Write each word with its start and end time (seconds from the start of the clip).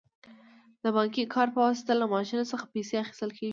د 0.83 0.85
بانکي 0.95 1.23
کارت 1.33 1.51
په 1.55 1.61
واسطه 1.65 1.93
له 2.01 2.05
ماشین 2.15 2.39
څخه 2.51 2.65
پیسې 2.73 2.93
اخیستل 3.03 3.29
کیږي. 3.37 3.49